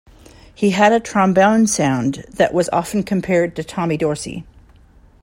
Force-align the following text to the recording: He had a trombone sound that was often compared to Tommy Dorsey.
He 0.55 0.71
had 0.71 0.93
a 0.93 0.99
trombone 0.99 1.67
sound 1.67 2.25
that 2.27 2.55
was 2.55 2.69
often 2.73 3.03
compared 3.03 3.55
to 3.55 3.63
Tommy 3.63 3.97
Dorsey. 3.97 4.43